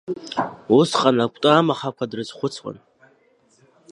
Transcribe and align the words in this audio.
Усҟан 0.77 1.17
акәты 1.25 1.49
амахақәа 1.51 2.09
дрызхәыцуан. 2.11 2.77